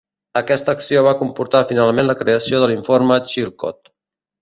[0.39, 3.97] Aquesta acció va comportar finalment la creació de l'Informe Chilcot.